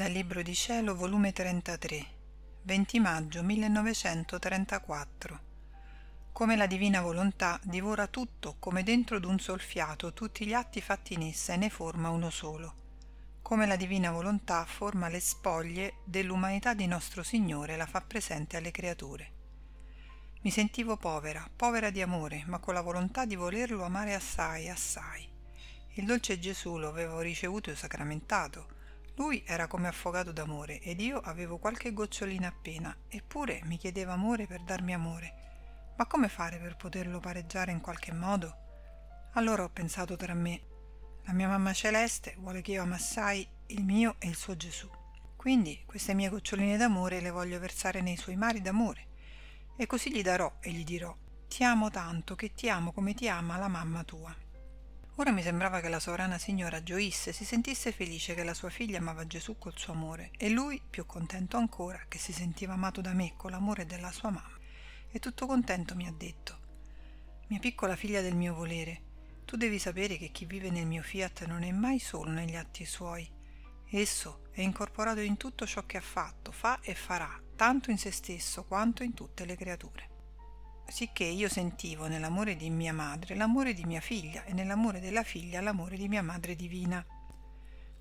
Dal 0.00 0.12
Libro 0.12 0.40
di 0.40 0.54
Cielo, 0.54 0.94
volume 0.94 1.30
33, 1.30 2.06
20 2.62 3.00
maggio 3.00 3.42
1934. 3.42 5.40
Come 6.32 6.56
la 6.56 6.64
divina 6.64 7.02
volontà 7.02 7.60
divora 7.64 8.06
tutto 8.06 8.56
come 8.58 8.82
dentro 8.82 9.18
d'un 9.18 9.38
sol 9.38 9.60
fiato 9.60 10.14
tutti 10.14 10.46
gli 10.46 10.54
atti 10.54 10.80
fatti 10.80 11.12
in 11.12 11.24
essa 11.24 11.52
e 11.52 11.58
ne 11.58 11.68
forma 11.68 12.08
uno 12.08 12.30
solo. 12.30 12.74
Come 13.42 13.66
la 13.66 13.76
divina 13.76 14.10
volontà 14.10 14.64
forma 14.64 15.08
le 15.08 15.20
spoglie 15.20 15.96
dell'umanità 16.04 16.72
di 16.72 16.86
nostro 16.86 17.22
Signore 17.22 17.74
e 17.74 17.76
la 17.76 17.84
fa 17.84 18.00
presente 18.00 18.56
alle 18.56 18.70
creature. 18.70 19.32
Mi 20.40 20.50
sentivo 20.50 20.96
povera, 20.96 21.46
povera 21.54 21.90
di 21.90 22.00
amore, 22.00 22.44
ma 22.46 22.58
con 22.58 22.72
la 22.72 22.80
volontà 22.80 23.26
di 23.26 23.34
volerlo 23.34 23.84
amare 23.84 24.14
assai, 24.14 24.70
assai. 24.70 25.28
Il 25.96 26.06
dolce 26.06 26.38
Gesù 26.38 26.78
lo 26.78 26.88
avevo 26.88 27.20
ricevuto 27.20 27.70
e 27.70 27.76
sacramentato 27.76 28.78
lui 29.16 29.42
era 29.46 29.66
come 29.66 29.88
affogato 29.88 30.32
d'amore 30.32 30.80
ed 30.80 31.00
io 31.00 31.18
avevo 31.18 31.58
qualche 31.58 31.92
gocciolina 31.92 32.48
appena, 32.48 32.96
eppure 33.08 33.60
mi 33.64 33.76
chiedeva 33.76 34.12
amore 34.12 34.46
per 34.46 34.62
darmi 34.62 34.94
amore. 34.94 35.34
Ma 35.96 36.06
come 36.06 36.28
fare 36.28 36.58
per 36.58 36.76
poterlo 36.76 37.20
pareggiare 37.20 37.72
in 37.72 37.80
qualche 37.80 38.12
modo? 38.12 38.56
Allora 39.34 39.64
ho 39.64 39.68
pensato 39.68 40.16
tra 40.16 40.34
me, 40.34 40.60
la 41.24 41.32
mia 41.32 41.48
mamma 41.48 41.72
celeste 41.72 42.34
vuole 42.38 42.62
che 42.62 42.72
io 42.72 42.82
amassai 42.82 43.46
il 43.66 43.84
mio 43.84 44.16
e 44.18 44.28
il 44.28 44.36
suo 44.36 44.56
Gesù. 44.56 44.90
Quindi 45.36 45.82
queste 45.86 46.14
mie 46.14 46.28
goccioline 46.28 46.76
d'amore 46.76 47.20
le 47.20 47.30
voglio 47.30 47.58
versare 47.58 48.00
nei 48.00 48.16
suoi 48.16 48.36
mari 48.36 48.60
d'amore. 48.60 49.06
E 49.76 49.86
così 49.86 50.12
gli 50.12 50.22
darò 50.22 50.56
e 50.60 50.70
gli 50.70 50.84
dirò, 50.84 51.14
ti 51.48 51.64
amo 51.64 51.90
tanto 51.90 52.34
che 52.34 52.52
ti 52.54 52.68
amo 52.68 52.92
come 52.92 53.14
ti 53.14 53.28
ama 53.28 53.56
la 53.56 53.68
mamma 53.68 54.04
tua. 54.04 54.34
Ora 55.20 55.32
mi 55.32 55.42
sembrava 55.42 55.80
che 55.80 55.90
la 55.90 56.00
sovrana 56.00 56.38
signora 56.38 56.82
gioisse, 56.82 57.34
si 57.34 57.44
sentisse 57.44 57.92
felice 57.92 58.32
che 58.32 58.42
la 58.42 58.54
sua 58.54 58.70
figlia 58.70 58.96
amava 58.96 59.26
Gesù 59.26 59.58
col 59.58 59.76
suo 59.76 59.92
amore 59.92 60.30
e 60.38 60.48
lui, 60.48 60.80
più 60.88 61.04
contento 61.04 61.58
ancora, 61.58 62.06
che 62.08 62.16
si 62.16 62.32
sentiva 62.32 62.72
amato 62.72 63.02
da 63.02 63.12
me 63.12 63.34
con 63.36 63.50
l'amore 63.50 63.84
della 63.84 64.12
sua 64.12 64.30
mamma. 64.30 64.58
E 65.10 65.18
tutto 65.18 65.44
contento 65.44 65.94
mi 65.94 66.06
ha 66.06 66.10
detto, 66.10 66.58
mia 67.48 67.58
piccola 67.58 67.96
figlia 67.96 68.22
del 68.22 68.34
mio 68.34 68.54
volere, 68.54 69.02
tu 69.44 69.58
devi 69.58 69.78
sapere 69.78 70.16
che 70.16 70.30
chi 70.30 70.46
vive 70.46 70.70
nel 70.70 70.86
mio 70.86 71.02
fiat 71.02 71.44
non 71.44 71.64
è 71.64 71.70
mai 71.70 71.98
solo 71.98 72.30
negli 72.30 72.56
atti 72.56 72.86
suoi. 72.86 73.30
Esso 73.90 74.48
è 74.52 74.62
incorporato 74.62 75.20
in 75.20 75.36
tutto 75.36 75.66
ciò 75.66 75.84
che 75.84 75.98
ha 75.98 76.00
fatto, 76.00 76.50
fa 76.50 76.80
e 76.80 76.94
farà, 76.94 77.38
tanto 77.56 77.90
in 77.90 77.98
se 77.98 78.10
stesso 78.10 78.64
quanto 78.64 79.02
in 79.02 79.12
tutte 79.12 79.44
le 79.44 79.56
creature 79.56 80.09
sicché 80.90 81.22
io 81.22 81.48
sentivo 81.48 82.08
nell'amore 82.08 82.56
di 82.56 82.68
mia 82.68 82.92
madre 82.92 83.36
l'amore 83.36 83.74
di 83.74 83.84
mia 83.84 84.00
figlia 84.00 84.44
e 84.44 84.52
nell'amore 84.52 84.98
della 84.98 85.22
figlia 85.22 85.60
l'amore 85.60 85.96
di 85.96 86.08
mia 86.08 86.22
madre 86.22 86.56
divina. 86.56 87.04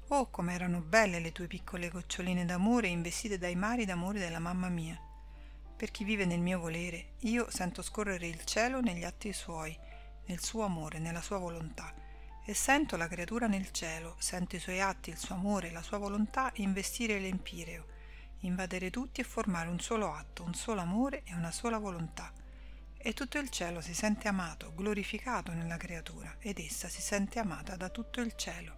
Oh, 0.07 0.29
come 0.31 0.55
erano 0.55 0.81
belle 0.81 1.19
le 1.19 1.31
tue 1.31 1.45
piccole 1.45 1.89
goccioline 1.89 2.45
d'amore 2.45 2.87
investite 2.87 3.37
dai 3.37 3.55
mari 3.55 3.85
d'amore 3.85 4.17
della 4.17 4.39
mamma 4.39 4.69
mia. 4.69 4.99
Per 5.77 5.91
chi 5.91 6.03
vive 6.03 6.25
nel 6.25 6.39
mio 6.39 6.59
volere, 6.59 7.13
io 7.19 7.49
sento 7.51 7.83
scorrere 7.83 8.25
il 8.25 8.43
cielo 8.43 8.81
negli 8.81 9.03
atti 9.03 9.31
suoi, 9.33 9.77
nel 10.25 10.41
suo 10.41 10.63
amore, 10.63 10.97
nella 10.97 11.21
sua 11.21 11.37
volontà, 11.37 11.93
e 12.43 12.53
sento 12.55 12.97
la 12.97 13.07
creatura 13.07 13.45
nel 13.45 13.69
cielo, 13.71 14.15
sento 14.17 14.55
i 14.55 14.59
suoi 14.59 14.81
atti, 14.81 15.11
il 15.11 15.17
suo 15.17 15.35
amore, 15.35 15.71
la 15.71 15.83
sua 15.83 15.99
volontà 15.99 16.51
investire 16.55 17.19
l'empireo, 17.19 17.85
invadere 18.39 18.89
tutti 18.89 19.21
e 19.21 19.25
formare 19.25 19.69
un 19.69 19.79
solo 19.79 20.11
atto, 20.11 20.43
un 20.43 20.55
solo 20.55 20.81
amore 20.81 21.21
e 21.23 21.35
una 21.35 21.51
sola 21.51 21.77
volontà 21.77 22.33
e 23.01 23.13
tutto 23.13 23.37
il 23.37 23.49
cielo 23.49 23.79
si 23.79 23.93
sente 23.93 24.27
amato, 24.27 24.73
glorificato 24.75 25.53
nella 25.53 25.77
creatura, 25.77 26.35
ed 26.39 26.59
essa 26.59 26.89
si 26.89 27.01
sente 27.01 27.39
amata 27.39 27.77
da 27.77 27.87
tutto 27.87 28.19
il 28.19 28.33
cielo. 28.35 28.77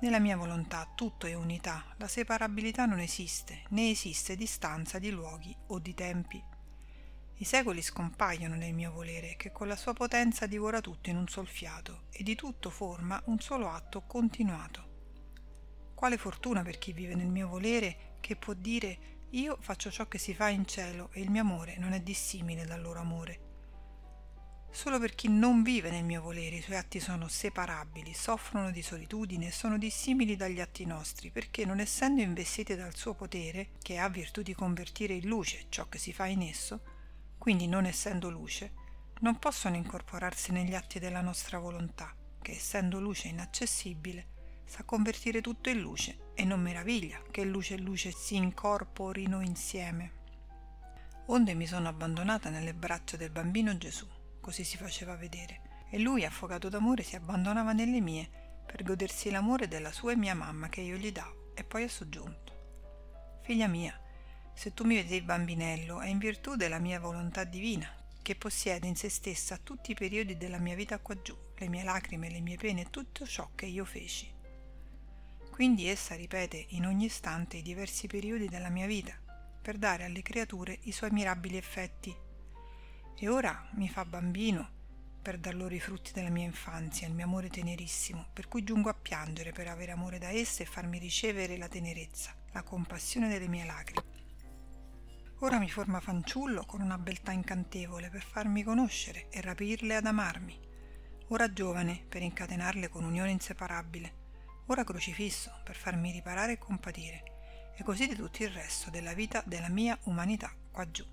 Nella 0.00 0.20
mia 0.20 0.36
volontà 0.36 0.92
tutto 0.94 1.26
è 1.26 1.32
unità, 1.32 1.86
la 1.96 2.06
separabilità 2.06 2.84
non 2.84 2.98
esiste, 2.98 3.62
né 3.70 3.88
esiste 3.90 4.36
distanza 4.36 4.98
di 4.98 5.10
luoghi 5.10 5.56
o 5.68 5.78
di 5.78 5.94
tempi. 5.94 6.40
I 7.36 7.44
secoli 7.44 7.80
scompaiono 7.80 8.56
nel 8.56 8.74
mio 8.74 8.92
volere, 8.92 9.36
che 9.36 9.52
con 9.52 9.68
la 9.68 9.76
sua 9.76 9.94
potenza 9.94 10.46
divora 10.46 10.80
tutto 10.82 11.08
in 11.08 11.16
un 11.16 11.28
sol 11.28 11.48
fiato, 11.48 12.02
e 12.10 12.22
di 12.22 12.34
tutto 12.34 12.68
forma 12.68 13.20
un 13.24 13.40
solo 13.40 13.70
atto 13.70 14.02
continuato. 14.02 14.86
Quale 15.94 16.18
fortuna 16.18 16.62
per 16.62 16.76
chi 16.78 16.92
vive 16.92 17.14
nel 17.14 17.30
mio 17.30 17.48
volere, 17.48 18.16
che 18.20 18.36
può 18.36 18.52
dire 18.52 19.17
io 19.32 19.58
faccio 19.60 19.90
ciò 19.90 20.08
che 20.08 20.16
si 20.16 20.32
fa 20.32 20.48
in 20.48 20.66
cielo 20.66 21.10
e 21.12 21.20
il 21.20 21.30
mio 21.30 21.42
amore 21.42 21.76
non 21.78 21.92
è 21.92 22.00
dissimile 22.00 22.64
dal 22.64 22.80
loro 22.80 23.00
amore. 23.00 23.46
Solo 24.70 24.98
per 24.98 25.14
chi 25.14 25.28
non 25.28 25.62
vive 25.62 25.90
nel 25.90 26.04
mio 26.04 26.22
volere 26.22 26.56
i 26.56 26.62
suoi 26.62 26.76
atti 26.76 27.00
sono 27.00 27.28
separabili, 27.28 28.14
soffrono 28.14 28.70
di 28.70 28.82
solitudine 28.82 29.48
e 29.48 29.50
sono 29.50 29.76
dissimili 29.76 30.36
dagli 30.36 30.60
atti 30.60 30.84
nostri, 30.84 31.30
perché 31.30 31.64
non 31.64 31.80
essendo 31.80 32.22
investiti 32.22 32.74
dal 32.74 32.94
suo 32.94 33.14
potere, 33.14 33.70
che 33.82 33.98
ha 33.98 34.08
virtù 34.08 34.42
di 34.42 34.54
convertire 34.54 35.14
in 35.14 35.26
luce 35.26 35.66
ciò 35.68 35.88
che 35.88 35.98
si 35.98 36.12
fa 36.12 36.26
in 36.26 36.42
esso, 36.42 36.82
quindi 37.38 37.66
non 37.66 37.86
essendo 37.86 38.30
luce, 38.30 38.72
non 39.20 39.38
possono 39.38 39.76
incorporarsi 39.76 40.52
negli 40.52 40.74
atti 40.74 40.98
della 40.98 41.22
nostra 41.22 41.58
volontà, 41.58 42.14
che 42.40 42.52
essendo 42.52 43.00
luce 43.00 43.28
inaccessibile, 43.28 44.36
sa 44.68 44.84
convertire 44.84 45.40
tutto 45.40 45.70
in 45.70 45.80
luce 45.80 46.32
e 46.34 46.44
non 46.44 46.60
meraviglia 46.60 47.22
che 47.30 47.42
luce 47.42 47.74
e 47.74 47.78
luce 47.78 48.12
si 48.12 48.36
incorporino 48.36 49.40
insieme. 49.40 50.12
Onde 51.26 51.54
mi 51.54 51.66
sono 51.66 51.88
abbandonata 51.88 52.50
nelle 52.50 52.74
braccia 52.74 53.16
del 53.16 53.30
bambino 53.30 53.76
Gesù, 53.78 54.06
così 54.40 54.64
si 54.64 54.76
faceva 54.76 55.16
vedere, 55.16 55.86
e 55.90 55.98
lui, 55.98 56.24
affogato 56.24 56.68
d'amore, 56.68 57.02
si 57.02 57.16
abbandonava 57.16 57.72
nelle 57.72 58.00
mie 58.00 58.28
per 58.66 58.82
godersi 58.82 59.30
l'amore 59.30 59.68
della 59.68 59.90
sua 59.90 60.12
e 60.12 60.16
mia 60.16 60.34
mamma 60.34 60.68
che 60.68 60.82
io 60.82 60.96
gli 60.96 61.10
davo, 61.10 61.52
e 61.54 61.64
poi 61.64 61.84
ha 61.84 61.88
soggiunto. 61.88 63.40
Figlia 63.42 63.66
mia, 63.66 63.98
se 64.52 64.74
tu 64.74 64.84
mi 64.84 64.96
vedi 64.96 65.22
bambinello 65.22 66.00
è 66.00 66.08
in 66.08 66.18
virtù 66.18 66.56
della 66.56 66.78
mia 66.78 67.00
volontà 67.00 67.44
divina, 67.44 67.90
che 68.20 68.36
possiede 68.36 68.86
in 68.86 68.96
se 68.96 69.08
stessa 69.08 69.56
tutti 69.56 69.92
i 69.92 69.94
periodi 69.94 70.36
della 70.36 70.58
mia 70.58 70.74
vita 70.74 70.98
qua 70.98 71.20
giù, 71.22 71.34
le 71.56 71.68
mie 71.68 71.82
lacrime, 71.82 72.30
le 72.30 72.40
mie 72.40 72.56
pene, 72.56 72.90
tutto 72.90 73.26
ciò 73.26 73.48
che 73.54 73.64
io 73.64 73.86
feci. 73.86 74.36
Quindi 75.58 75.88
essa 75.88 76.14
ripete 76.14 76.66
in 76.68 76.86
ogni 76.86 77.06
istante 77.06 77.56
i 77.56 77.62
diversi 77.62 78.06
periodi 78.06 78.48
della 78.48 78.68
mia 78.68 78.86
vita, 78.86 79.12
per 79.60 79.76
dare 79.76 80.04
alle 80.04 80.22
creature 80.22 80.78
i 80.82 80.92
suoi 80.92 81.10
mirabili 81.10 81.56
effetti. 81.56 82.16
E 83.18 83.28
ora 83.28 83.68
mi 83.72 83.88
fa 83.88 84.04
bambino 84.04 84.70
per 85.20 85.36
dar 85.36 85.56
loro 85.56 85.74
i 85.74 85.80
frutti 85.80 86.12
della 86.12 86.28
mia 86.28 86.44
infanzia, 86.44 87.08
il 87.08 87.14
mio 87.14 87.24
amore 87.24 87.48
tenerissimo, 87.48 88.28
per 88.32 88.46
cui 88.46 88.62
giungo 88.62 88.88
a 88.88 88.94
piangere 88.94 89.50
per 89.50 89.66
avere 89.66 89.90
amore 89.90 90.18
da 90.18 90.28
esse 90.28 90.62
e 90.62 90.66
farmi 90.66 91.00
ricevere 91.00 91.56
la 91.56 91.66
tenerezza, 91.66 92.36
la 92.52 92.62
compassione 92.62 93.28
delle 93.28 93.48
mie 93.48 93.64
lacrime. 93.64 94.04
Ora 95.40 95.58
mi 95.58 95.68
forma 95.68 95.98
fanciullo 95.98 96.66
con 96.66 96.82
una 96.82 96.98
beltà 96.98 97.32
incantevole 97.32 98.10
per 98.10 98.22
farmi 98.22 98.62
conoscere 98.62 99.28
e 99.28 99.40
rapirle 99.40 99.96
ad 99.96 100.06
amarmi. 100.06 100.56
Ora 101.30 101.52
giovane 101.52 102.04
per 102.08 102.22
incatenarle 102.22 102.88
con 102.88 103.02
unione 103.02 103.32
inseparabile 103.32 104.26
ora 104.68 104.84
crocifisso 104.84 105.60
per 105.64 105.76
farmi 105.76 106.10
riparare 106.12 106.52
e 106.52 106.58
compatire, 106.58 107.22
e 107.74 107.82
così 107.82 108.06
di 108.06 108.14
tutto 108.14 108.42
il 108.42 108.50
resto 108.50 108.90
della 108.90 109.12
vita 109.12 109.42
della 109.46 109.68
mia 109.68 109.98
umanità 110.04 110.52
qua 110.70 110.90
giù. 110.90 111.04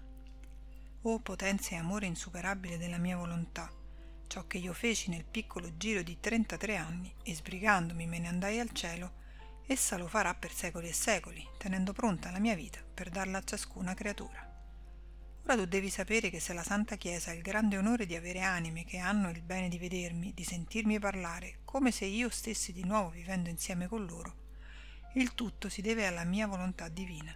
O 1.02 1.20
potenza 1.20 1.76
e 1.76 1.78
amore 1.78 2.06
insuperabile 2.06 2.78
della 2.78 2.98
mia 2.98 3.18
volontà, 3.18 3.72
ciò 4.28 4.46
che 4.48 4.58
io 4.58 4.74
feci 4.74 5.10
nel 5.10 5.26
piccolo 5.26 5.78
giro 5.78 6.02
di 6.02 6.20
33 6.20 6.76
anni 6.76 7.14
e 7.24 7.36
sbrigandomi 7.36 8.08
me 8.08 8.20
ne 8.20 8.28
andai 8.28 8.60
al 8.60 8.72
cielo, 8.72 9.24
essa 9.68 9.98
lo 9.98 10.08
farà 10.08 10.36
per 10.36 10.52
secoli 10.52 10.90
e 10.90 10.94
secoli, 10.94 11.48
tenendo 11.58 11.94
pronta 11.94 12.32
la 12.32 12.40
mia 12.40 12.56
vita 12.56 12.80
per 12.94 13.10
darla 13.10 13.38
a 13.38 13.44
ciascuna 13.44 13.94
creatura. 13.94 14.45
Ora 15.48 15.58
tu 15.58 15.66
devi 15.66 15.92
sapere 15.92 16.32
che 16.32 16.40
se 16.40 16.54
la 16.54 16.64
Santa 16.64 16.96
Chiesa 16.96 17.30
ha 17.30 17.34
il 17.36 17.44
grande 17.44 17.78
onore 17.78 18.08
di 18.08 18.16
avere 18.16 18.42
anime 18.42 18.84
che 18.84 18.98
hanno 18.98 19.30
il 19.30 19.44
bene 19.44 19.70
di 19.70 19.78
vedermi, 19.78 20.34
di 20.34 20.44
sentirmi 20.44 20.98
parlare, 20.98 21.60
come 21.66 21.92
se 21.92 22.06
io 22.06 22.30
stessi 22.30 22.74
di 22.74 22.84
nuovo 22.84 23.12
vivendo 23.12 23.50
insieme 23.50 23.88
con 23.88 24.06
loro, 24.06 24.38
il 25.14 25.36
tutto 25.36 25.70
si 25.70 25.84
deve 25.84 26.08
alla 26.08 26.24
mia 26.24 26.48
volontà 26.48 26.90
divina. 26.90 27.32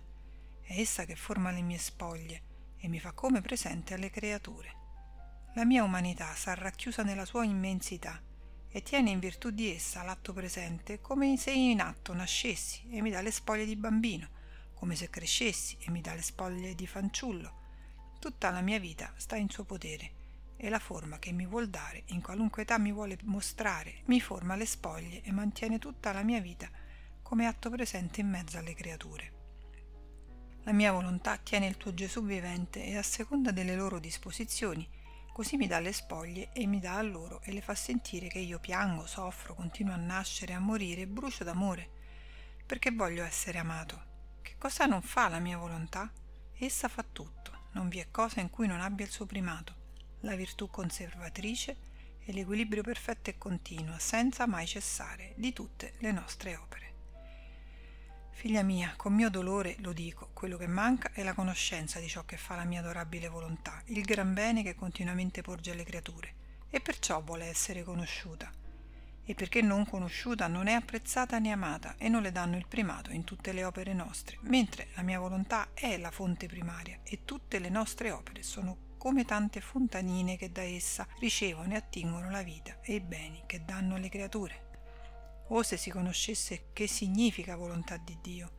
È 0.60 0.80
essa 0.80 1.06
che 1.06 1.16
forma 1.16 1.52
le 1.52 1.62
mie 1.62 1.78
spoglie 1.78 2.42
e 2.80 2.88
mi 2.88 3.00
fa 3.00 3.12
come 3.12 3.42
presente 3.42 3.94
alle 3.94 4.10
creature. 4.10 4.74
La 5.54 5.64
mia 5.64 5.84
umanità 5.84 6.34
sta 6.34 6.56
racchiusa 6.56 7.04
nella 7.04 7.26
sua 7.26 7.44
immensità 7.44 8.20
e 8.72 8.82
tiene 8.82 9.12
in 9.12 9.20
virtù 9.20 9.52
di 9.52 9.72
essa 9.72 10.02
l'atto 10.02 10.34
presente 10.34 11.00
come 11.00 11.38
se 11.38 11.52
in 11.52 11.80
atto 11.80 12.16
nascessi 12.16 12.90
e 12.90 13.04
mi 13.04 13.12
dà 13.12 13.22
le 13.22 13.32
spoglie 13.32 13.66
di 13.66 13.76
bambino, 13.76 14.30
come 14.74 14.96
se 14.96 15.12
crescessi 15.12 15.78
e 15.82 15.92
mi 15.92 16.02
dà 16.02 16.16
le 16.16 16.24
spoglie 16.24 16.74
di 16.74 16.88
fanciullo, 16.88 17.59
Tutta 18.20 18.50
la 18.50 18.62
mia 18.62 18.80
vita 18.80 19.14
sta 19.16 19.38
in 19.38 19.50
suo 19.50 19.64
potere 19.64 20.12
e 20.58 20.70
la 20.70 20.80
forma 20.80 21.20
che 21.20 21.32
mi 21.32 21.46
vuol 21.46 21.70
dare, 21.70 22.04
in 22.08 22.22
qualunque 22.22 22.64
età 22.64 22.78
mi 22.78 22.92
vuole 22.92 23.18
mostrare, 23.24 24.02
mi 24.06 24.20
forma 24.20 24.56
le 24.56 24.66
spoglie 24.66 25.22
e 25.24 25.32
mantiene 25.32 25.80
tutta 25.80 26.12
la 26.12 26.22
mia 26.22 26.42
vita 26.42 26.70
come 27.22 27.46
atto 27.46 27.70
presente 27.70 28.20
in 28.20 28.30
mezzo 28.30 28.58
alle 28.58 28.74
creature. 28.74 29.32
La 30.64 30.74
mia 30.74 30.92
volontà 30.92 31.38
tiene 31.38 31.68
il 31.68 31.78
tuo 31.78 31.94
Gesù 31.94 32.24
vivente 32.26 32.84
e 32.84 32.98
a 32.98 33.04
seconda 33.04 33.52
delle 33.52 33.76
loro 33.76 34.00
disposizioni, 34.00 34.86
così 35.32 35.56
mi 35.56 35.68
dà 35.68 35.80
le 35.80 35.94
spoglie 35.94 36.50
e 36.52 36.68
mi 36.68 36.82
dà 36.82 36.98
a 36.98 37.02
loro 37.02 37.42
e 37.44 37.54
le 37.54 37.62
fa 37.62 37.74
sentire 37.74 38.28
che 38.28 38.40
io 38.40 38.60
piango, 38.60 39.06
soffro, 39.06 39.56
continuo 39.56 39.94
a 39.94 39.98
nascere, 39.98 40.54
a 40.54 40.60
morire 40.60 41.08
brucio 41.08 41.46
d'amore 41.46 41.98
perché 42.66 42.92
voglio 42.92 43.24
essere 43.24 43.58
amato. 43.58 44.04
Che 44.42 44.56
cosa 44.58 44.86
non 44.86 45.02
fa 45.02 45.30
la 45.30 45.40
mia 45.40 45.58
volontà? 45.58 46.12
Essa 46.62 46.90
fa 46.90 47.04
tutto, 47.10 47.39
non 47.72 47.90
vi 47.90 48.00
è 48.00 48.08
cosa 48.12 48.42
in 48.42 48.50
cui 48.50 48.68
non 48.68 48.82
abbia 48.82 49.06
il 49.06 49.12
suo 49.12 49.26
primato, 49.26 49.76
la 50.22 50.36
virtù 50.36 50.70
conservatrice 50.70 51.76
e 52.26 52.34
l'equilibrio 52.34 52.84
perfetto 52.84 53.30
e 53.30 53.38
continuo, 53.38 53.96
senza 53.98 54.46
mai 54.46 54.68
cessare, 54.68 55.34
di 55.36 55.54
tutte 55.54 55.94
le 56.00 56.12
nostre 56.12 56.56
opere. 56.56 56.88
Figlia 58.32 58.64
mia, 58.64 58.94
con 58.96 59.14
mio 59.14 59.30
dolore 59.30 59.76
lo 59.80 59.92
dico, 59.92 60.30
quello 60.34 60.56
che 60.58 60.68
manca 60.68 61.12
è 61.12 61.24
la 61.24 61.34
conoscenza 61.34 62.00
di 62.00 62.08
ciò 62.08 62.24
che 62.24 62.38
fa 62.38 62.56
la 62.56 62.64
mia 62.64 62.80
adorabile 62.80 63.28
volontà, 63.28 63.82
il 63.88 64.02
gran 64.04 64.34
bene 64.34 64.64
che 64.64 64.76
continuamente 64.76 65.42
porge 65.42 65.72
alle 65.72 65.84
creature, 65.84 66.34
e 66.70 66.80
perciò 66.80 67.22
vuole 67.22 67.46
essere 67.46 67.84
conosciuta. 67.84 68.59
E 69.30 69.36
perché 69.36 69.62
non 69.62 69.86
conosciuta 69.86 70.48
non 70.48 70.66
è 70.66 70.74
apprezzata 70.74 71.38
né 71.38 71.52
amata 71.52 71.94
e 72.00 72.10
non 72.10 72.24
le 72.24 72.32
danno 72.32 72.58
il 72.58 72.66
primato 72.68 73.12
in 73.12 73.24
tutte 73.24 73.52
le 73.52 73.64
opere 73.64 73.94
nostre, 73.94 74.40
mentre 74.42 74.88
la 74.96 75.04
mia 75.04 75.20
volontà 75.20 75.68
è 75.76 76.00
la 76.00 76.10
fonte 76.10 76.48
primaria 76.48 77.02
e 77.04 77.26
tutte 77.26 77.60
le 77.60 77.70
nostre 77.70 78.10
opere 78.10 78.42
sono 78.42 78.96
come 78.98 79.26
tante 79.26 79.62
fontanine 79.62 80.36
che 80.36 80.52
da 80.52 80.64
essa 80.64 81.08
ricevono 81.20 81.74
e 81.74 81.76
attingono 81.76 82.32
la 82.32 82.42
vita 82.42 82.80
e 82.82 82.96
i 82.96 83.02
beni 83.02 83.44
che 83.46 83.64
danno 83.64 83.94
alle 83.94 84.10
creature. 84.10 84.70
O 85.50 85.62
se 85.62 85.78
si 85.78 85.92
conoscesse 85.92 86.70
che 86.74 86.88
significa 86.88 87.56
volontà 87.56 87.98
di 87.98 88.18
Dio, 88.24 88.54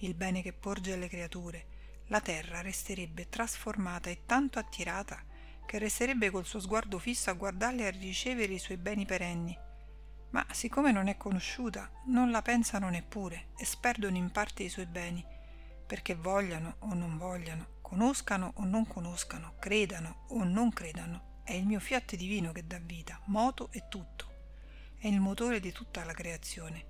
il 0.00 0.12
bene 0.12 0.42
che 0.42 0.52
porge 0.52 0.92
alle 0.92 1.08
creature, 1.08 1.66
la 2.08 2.20
terra 2.20 2.60
resterebbe 2.60 3.30
trasformata 3.30 4.10
e 4.10 4.26
tanto 4.26 4.58
attirata 4.58 5.24
che 5.64 5.78
resterebbe 5.78 6.28
col 6.28 6.44
suo 6.44 6.60
sguardo 6.60 6.98
fisso 6.98 7.30
a 7.30 7.32
guardarle 7.32 7.84
e 7.84 7.86
a 7.86 7.90
ricevere 7.90 8.52
i 8.52 8.58
suoi 8.58 8.76
beni 8.76 9.06
perenni. 9.06 9.68
Ma 10.30 10.46
siccome 10.50 10.92
non 10.92 11.08
è 11.08 11.16
conosciuta, 11.16 11.90
non 12.06 12.30
la 12.30 12.42
pensano 12.42 12.88
neppure 12.88 13.48
e 13.56 13.64
sperdono 13.64 14.16
in 14.16 14.30
parte 14.30 14.62
i 14.62 14.68
suoi 14.68 14.86
beni, 14.86 15.24
perché 15.86 16.14
vogliano 16.14 16.76
o 16.80 16.94
non 16.94 17.18
vogliano, 17.18 17.78
conoscano 17.80 18.52
o 18.56 18.64
non 18.64 18.86
conoscano, 18.86 19.54
credano 19.58 20.24
o 20.28 20.44
non 20.44 20.72
credano, 20.72 21.40
è 21.44 21.52
il 21.52 21.66
mio 21.66 21.80
fiat 21.80 22.14
divino 22.16 22.52
che 22.52 22.66
dà 22.66 22.78
vita, 22.78 23.20
moto 23.26 23.70
e 23.72 23.84
tutto 23.88 24.30
è 25.00 25.06
il 25.06 25.18
motore 25.18 25.60
di 25.60 25.72
tutta 25.72 26.04
la 26.04 26.12
creazione. 26.12 26.84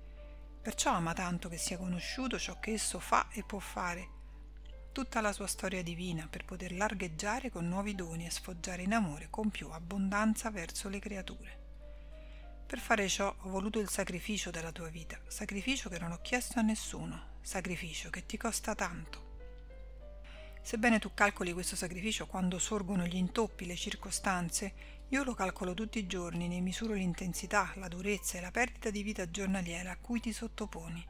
Perciò 0.61 0.91
ama 0.91 1.13
tanto 1.13 1.47
che 1.47 1.55
sia 1.55 1.77
conosciuto 1.77 2.37
ciò 2.37 2.59
che 2.59 2.73
esso 2.73 2.99
fa 2.99 3.29
e 3.31 3.41
può 3.43 3.59
fare, 3.59 4.09
tutta 4.91 5.21
la 5.21 5.31
sua 5.31 5.47
storia 5.47 5.81
divina, 5.81 6.27
per 6.29 6.43
poter 6.43 6.73
largheggiare 6.73 7.49
con 7.49 7.69
nuovi 7.69 7.95
doni 7.95 8.25
e 8.25 8.29
sfoggiare 8.29 8.81
in 8.81 8.93
amore 8.93 9.29
con 9.29 9.49
più 9.49 9.69
abbondanza 9.69 10.51
verso 10.51 10.89
le 10.89 10.99
creature. 10.99 11.60
Per 12.71 12.79
fare 12.79 13.09
ciò 13.09 13.35
ho 13.37 13.49
voluto 13.49 13.79
il 13.79 13.89
sacrificio 13.89 14.49
della 14.49 14.71
tua 14.71 14.87
vita, 14.87 15.19
sacrificio 15.27 15.89
che 15.89 15.99
non 15.99 16.13
ho 16.13 16.21
chiesto 16.21 16.57
a 16.57 16.61
nessuno, 16.61 17.39
sacrificio 17.41 18.09
che 18.09 18.25
ti 18.25 18.37
costa 18.37 18.73
tanto. 18.75 19.39
Sebbene 20.61 20.97
tu 20.97 21.13
calcoli 21.13 21.51
questo 21.51 21.75
sacrificio 21.75 22.27
quando 22.27 22.59
sorgono 22.59 23.05
gli 23.05 23.17
intoppi, 23.17 23.65
le 23.65 23.75
circostanze, 23.75 24.73
io 25.09 25.23
lo 25.25 25.33
calcolo 25.33 25.73
tutti 25.73 25.99
i 25.99 26.07
giorni, 26.07 26.47
ne 26.47 26.61
misuro 26.61 26.93
l'intensità, 26.93 27.73
la 27.75 27.89
durezza 27.89 28.37
e 28.37 28.41
la 28.41 28.51
perdita 28.51 28.89
di 28.89 29.03
vita 29.03 29.29
giornaliera 29.29 29.91
a 29.91 29.97
cui 29.97 30.21
ti 30.21 30.31
sottoponi. 30.31 31.05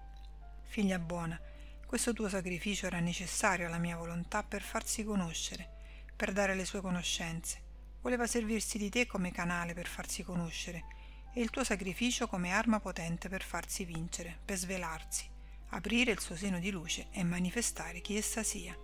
Figlia 0.63 0.97
buona, 0.97 1.39
questo 1.85 2.11
tuo 2.11 2.27
sacrificio 2.27 2.87
era 2.87 2.99
necessario 2.99 3.67
alla 3.67 3.77
mia 3.77 3.97
volontà 3.97 4.41
per 4.41 4.63
farsi 4.63 5.03
conoscere, 5.03 5.69
per 6.15 6.31
dare 6.31 6.55
le 6.55 6.65
sue 6.65 6.81
conoscenze. 6.81 7.61
Voleva 8.01 8.25
servirsi 8.25 8.79
di 8.79 8.89
te 8.89 9.05
come 9.05 9.31
canale 9.31 9.75
per 9.75 9.85
farsi 9.85 10.23
conoscere 10.23 10.97
e 11.33 11.41
il 11.41 11.49
tuo 11.49 11.63
sacrificio 11.63 12.27
come 12.27 12.51
arma 12.51 12.79
potente 12.79 13.29
per 13.29 13.41
farsi 13.41 13.85
vincere, 13.85 14.37
per 14.43 14.57
svelarsi, 14.57 15.29
aprire 15.69 16.11
il 16.11 16.19
suo 16.19 16.35
seno 16.35 16.59
di 16.59 16.71
luce 16.71 17.07
e 17.11 17.23
manifestare 17.23 18.01
chi 18.01 18.17
essa 18.17 18.43
sia. 18.43 18.77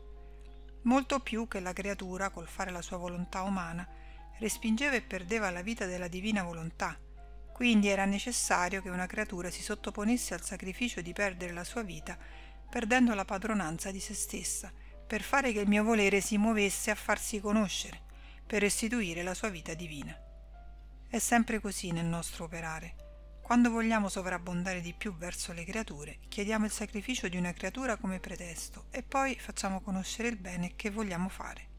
Molto 0.84 1.20
più 1.20 1.48
che 1.48 1.60
la 1.60 1.74
creatura, 1.74 2.30
col 2.30 2.48
fare 2.48 2.72
la 2.72 2.82
sua 2.82 2.98
volontà 2.98 3.42
umana, 3.42 3.88
respingeva 4.40 4.96
e 4.96 5.02
perdeva 5.02 5.50
la 5.50 5.62
vita 5.62 5.86
della 5.86 6.08
divina 6.08 6.44
volontà. 6.44 6.98
Quindi 7.52 7.88
era 7.88 8.06
necessario 8.06 8.82
che 8.82 8.90
una 8.90 9.08
creatura 9.08 9.50
si 9.50 9.62
sottoponesse 9.62 10.34
al 10.34 10.44
sacrificio 10.44 11.02
di 11.02 11.12
perdere 11.12 11.54
la 11.54 11.64
sua 11.64 11.82
vita, 11.82 12.18
perdendo 12.70 13.14
la 13.14 13.26
padronanza 13.26 13.92
di 13.92 14.00
se 14.00 14.14
stessa, 14.14 14.72
per 15.08 15.24
fare 15.24 15.52
che 15.52 15.60
il 15.60 15.68
mio 15.68 15.84
volere 15.84 16.22
si 16.22 16.38
muovesse 16.38 16.92
a 16.92 16.96
farsi 16.96 17.40
conoscere, 17.40 18.02
per 18.46 18.62
restituire 18.62 19.24
la 19.24 19.34
sua 19.34 19.50
vita 19.50 19.74
divina. 19.74 20.16
È 21.10 21.20
sempre 21.20 21.62
così 21.62 21.92
nel 21.92 22.06
nostro 22.06 22.44
operare. 22.44 22.96
Quando 23.42 23.70
vogliamo 23.70 24.10
sovrabbondare 24.10 24.82
di 24.82 24.94
più 24.94 25.16
verso 25.16 25.54
le 25.54 25.64
creature, 25.64 26.20
chiediamo 26.28 26.66
il 26.66 26.72
sacrificio 26.72 27.30
di 27.30 27.38
una 27.38 27.54
creatura 27.54 27.96
come 27.96 28.20
pretesto 28.20 28.88
e 28.92 29.04
poi 29.04 29.40
facciamo 29.40 29.80
conoscere 29.80 30.28
il 30.28 30.36
bene 30.36 30.76
che 30.76 30.90
vogliamo 30.90 31.30
fare. 31.30 31.70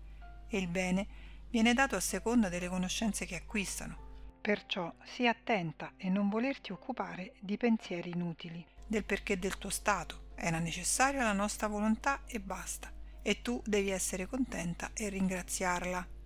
E 0.49 0.57
il 0.57 0.67
bene 0.67 1.07
viene 1.51 1.75
dato 1.75 1.95
a 1.95 2.01
seconda 2.01 2.49
delle 2.49 2.69
conoscenze 2.71 3.27
che 3.27 3.37
acquistano. 3.37 4.39
Perciò 4.41 4.91
sii 5.05 5.29
attenta 5.29 5.93
e 5.99 6.09
non 6.09 6.31
volerti 6.31 6.73
occupare 6.73 7.35
di 7.41 7.59
pensieri 7.59 8.09
inutili, 8.09 8.65
del 8.87 9.05
perché 9.05 9.39
del 9.39 9.59
tuo 9.59 9.69
stato. 9.69 10.31
Era 10.37 10.59
necessaria 10.59 11.23
la 11.23 11.35
nostra 11.35 11.67
volontà 11.67 12.23
e 12.25 12.41
basta. 12.41 12.91
E 13.21 13.43
tu 13.43 13.61
devi 13.67 13.91
essere 13.91 14.25
contenta 14.25 14.93
e 14.95 15.11
ringraziarla. 15.11 16.17